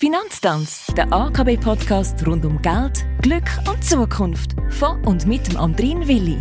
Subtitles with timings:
[0.00, 4.54] Finanztanz, der AKB-Podcast rund um Geld, Glück und Zukunft.
[4.70, 6.38] Von und mit dem Andrin Willi.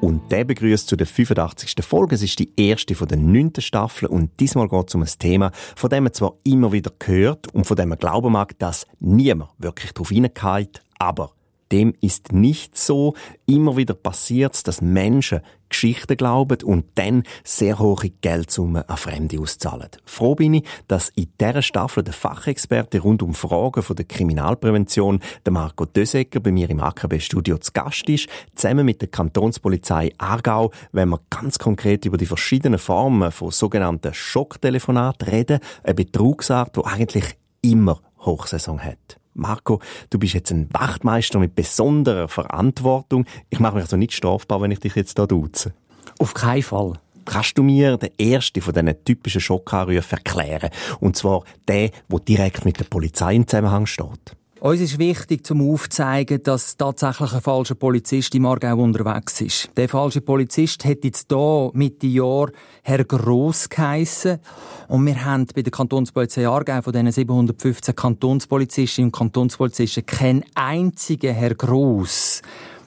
[0.00, 1.84] Und der begrüßt zu der 85.
[1.84, 2.14] Folge.
[2.14, 5.50] Es ist die erste von der neunten Staffel und diesmal geht es um ein Thema,
[5.76, 9.50] von dem man zwar immer wieder hört und von dem man glauben mag, dass niemand
[9.58, 11.32] wirklich darauf hineingeht, aber
[11.72, 13.14] dem ist nicht so.
[13.46, 19.38] Immer wieder passiert es, dass Menschen Geschichten glauben und dann sehr hohe Geldsummen an Fremde
[19.38, 19.88] auszahlen.
[20.04, 25.20] Froh bin ich, dass in dieser Staffel der Fachexperte rund um Fragen von der Kriminalprävention,
[25.44, 30.72] der Marco Dösecker, bei mir im AKB-Studio zu Gast ist, zusammen mit der Kantonspolizei Aargau,
[30.92, 36.84] wenn wir ganz konkret über die verschiedenen Formen von sogenannten Schocktelefonaten reden, eine Betrugsart, die
[36.84, 39.17] eigentlich immer Hochsaison hat.
[39.38, 43.24] Marco, du bist jetzt ein Wachtmeister mit besonderer Verantwortung.
[43.50, 45.72] Ich mache mich also nicht strafbar, wenn ich dich jetzt hier duze.
[46.18, 46.94] Auf keinen Fall.
[47.24, 50.70] Kannst du mir den ersten von diesen typischen Schockanrufen erklären?
[51.00, 54.36] Und zwar der, der direkt mit der Polizei in Zusammenhang steht.
[54.60, 59.70] Uns ist wichtig, zum aufzuzeigen, dass tatsächlich ein falscher Polizist im Aargau unterwegs ist.
[59.76, 62.50] Der falsche Polizist hat jetzt hier Mitte Jahr
[62.82, 64.40] Herr Gross geheissen.
[64.88, 71.36] Und wir haben bei der Kantonspolizei Aargau von diesen 715 Kantonspolizistinnen und Kantonspolizisten keinen einzigen
[71.36, 72.42] Herr Gross.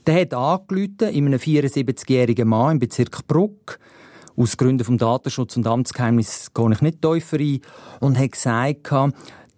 [0.06, 3.80] Der hat angerufen in einem 74-jährigen Mann im Bezirk Bruck.
[4.36, 7.62] Aus Gründen vom Datenschutz und Amtsgeheimnis gehe ich nicht tiefer ein.
[8.02, 8.92] Und hat gesagt,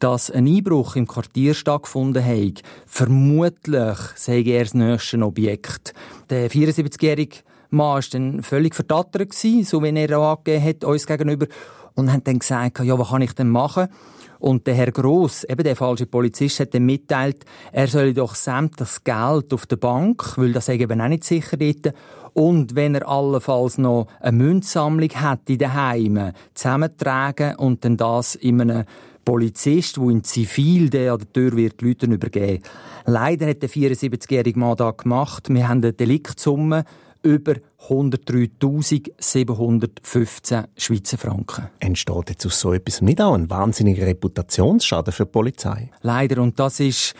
[0.03, 2.61] dass ein Einbruch im Quartier stattgefunden hat.
[2.85, 5.93] Vermutlich sei er das nächste Objekt.
[6.29, 7.37] Der 74-jährige
[7.69, 11.45] Mann war dann völlig verdattert, so wie er auch angegeben hat, uns gegenüber.
[11.95, 13.87] Und hat dann gesagt, ja, was kann ich denn machen?
[14.39, 19.05] Und der Herr Gross, eben der falsche Polizist, hat dann mitteilt, er solle doch sämtliches
[19.05, 21.93] Geld auf der Bank, weil das eben auch nicht sicher dort.
[22.33, 28.35] Und wenn er allenfalls noch eine Münzsammlung hätte in den Heimen, zusammentragen und dann das
[28.35, 28.83] in einem
[29.25, 32.63] Polizist, der in Zivil der an der Tür wird Leute übergeben.
[33.05, 35.49] Leider hat der 74-jährige Mann das gemacht.
[35.49, 36.85] Wir haben eine Deliktsumme
[37.23, 37.55] über
[37.87, 41.69] 103.715 Schweizer Franken.
[41.79, 45.89] Entsteht jetzt aus so etwas nicht auch ein wahnsinniger Reputationsschaden für die Polizei?
[46.01, 46.41] Leider.
[46.41, 47.15] Und das ist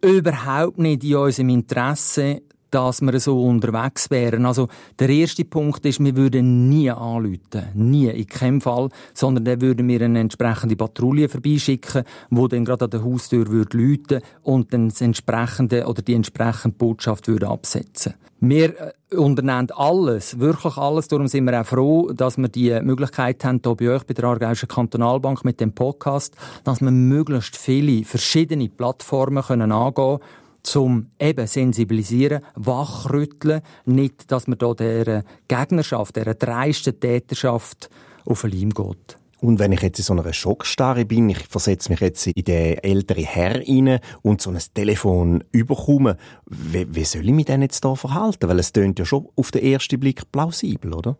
[0.00, 4.46] überhaupt nicht in unserem Interesse dass wir so unterwegs wären.
[4.46, 4.68] Also
[4.98, 9.88] der erste Punkt ist, wir würden nie anrufen, nie, in keinem Fall, sondern dann würden
[9.88, 14.88] wir eine entsprechende Patrouille vorbeischicken, wo dann gerade an der Haustür würde läuten und dann
[14.88, 18.14] das entsprechende oder die entsprechende Botschaft würde absetzen.
[18.40, 21.08] Wir äh, unternehmen alles, wirklich alles.
[21.08, 24.26] Darum sind wir auch froh, dass wir die Möglichkeit haben, hier bei euch bei der
[24.26, 30.20] Aargauischen Kantonalbank mit dem Podcast, dass wir möglichst viele verschiedene Plattformen können angehen können
[30.62, 37.90] zum eben sensibilisieren, wachrütteln, nicht, dass man da der Gegnerschaft, der dreisten Täterschaft
[38.24, 39.18] auf den Leim geht.
[39.40, 42.78] Und wenn ich jetzt in so einer Schockstarre bin, ich versetze mich jetzt in den
[42.78, 46.16] älteren Herr rein und so ein Telefon überkomme,
[46.46, 48.48] wie, wie soll ich mich denn jetzt da verhalten?
[48.48, 51.16] Weil es tönt ja schon auf den ersten Blick plausibel, oder?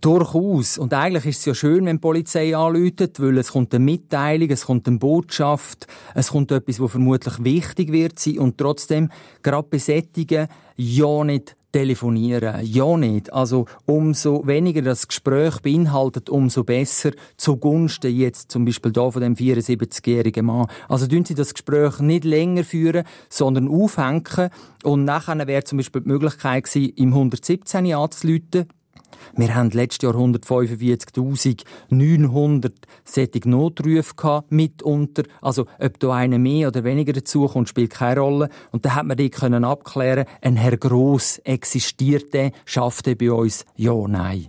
[0.00, 0.78] Durchaus.
[0.78, 4.48] Und eigentlich ist es ja schön, wenn die Polizei anläutet, weil es kommt eine Mitteilung,
[4.50, 9.10] es kommt eine Botschaft, es kommt etwas, was vermutlich wichtig wird sein und trotzdem,
[9.42, 12.64] gerade bei Sättigen, ja nicht telefonieren.
[12.64, 13.32] Ja nicht.
[13.32, 19.36] Also umso weniger das Gespräch beinhaltet, umso besser zugunsten jetzt zum Beispiel da von dem
[19.36, 20.66] 74-jährigen Mann.
[20.88, 24.50] Also tun Sie das Gespräch nicht länger führen, sondern aufhängen
[24.82, 28.66] und nachher wäre zum Beispiel die Möglichkeit gewesen, im 117 anzuleiten,
[29.36, 32.72] wir haben letztes Jahr 145.900
[33.04, 35.22] solche Notrufe mitunter.
[35.40, 38.48] Also, ob da einer mehr oder weniger dazu kommt, spielt keine Rolle.
[38.72, 43.32] Und da hat man die können abklären, ein Herr Gross existiert der, schafft er bei
[43.32, 43.64] uns?
[43.76, 44.48] Ja, nein.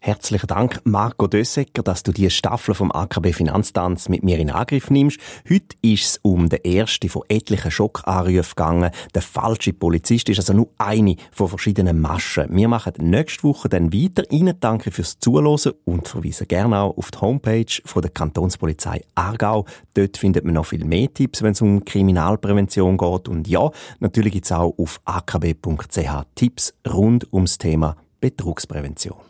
[0.00, 4.90] Herzlichen Dank, Marco Dössecker, dass du die Staffel vom AKB Finanztanz mit mir in Angriff
[4.90, 5.18] nimmst.
[5.50, 8.90] Heute ist es um den ersten von etlichen Schockanrufen gegangen.
[9.16, 12.46] Der falsche Polizist ist also nur eine von verschiedenen Maschen.
[12.50, 14.22] Wir machen nächste Woche dann weiter.
[14.30, 19.66] Ihnen danke fürs Zuhören und verweisen gerne auch auf die Homepage von der Kantonspolizei Aargau.
[19.94, 23.28] Dort findet man noch viel mehr Tipps, wenn es um Kriminalprävention geht.
[23.28, 23.68] Und ja,
[23.98, 29.27] natürlich gibt es auch auf akb.ch Tipps rund ums Thema Betrugsprävention.